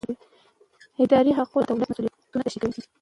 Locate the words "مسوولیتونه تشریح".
1.89-2.61